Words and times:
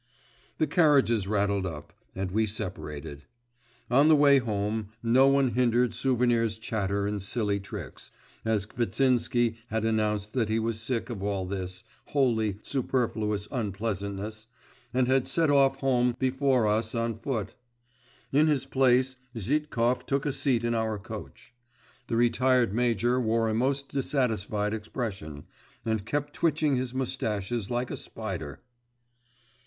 The 0.57 0.65
carriages 0.65 1.27
rattled 1.27 1.67
up… 1.67 1.93
and 2.15 2.31
we 2.31 2.47
separated. 2.47 3.25
On 3.91 4.07
the 4.07 4.15
way 4.15 4.39
home, 4.39 4.89
no 5.03 5.27
one 5.27 5.51
hindered 5.51 5.93
Souvenir's 5.93 6.57
chatter 6.57 7.05
and 7.05 7.21
silly 7.21 7.59
tricks, 7.59 8.09
as 8.43 8.65
Kvitsinsky 8.65 9.57
had 9.67 9.85
announced 9.85 10.33
that 10.33 10.49
he 10.49 10.57
was 10.57 10.79
sick 10.79 11.11
of 11.11 11.21
all 11.21 11.45
this 11.45 11.83
'wholly 12.05 12.57
superfluous' 12.63 13.47
unpleasantness, 13.51 14.47
and 14.91 15.07
had 15.07 15.27
set 15.27 15.51
off 15.51 15.75
home 15.81 16.15
before 16.17 16.65
us 16.65 16.95
on 16.95 17.19
foot. 17.19 17.53
In 18.31 18.47
his 18.47 18.65
place, 18.65 19.17
Zhitkov 19.37 20.07
took 20.07 20.25
a 20.25 20.31
seat 20.31 20.63
in 20.63 20.73
our 20.73 20.97
coach. 20.97 21.53
The 22.07 22.15
retired 22.15 22.73
major 22.73 23.21
wore 23.21 23.49
a 23.49 23.53
most 23.53 23.89
dissatisfied 23.89 24.73
expression, 24.73 25.43
and 25.85 26.03
kept 26.07 26.33
twitching 26.33 26.75
his 26.75 26.91
moustaches 26.91 27.69
like 27.69 27.91
a 27.91 27.95
spider. 27.97 28.61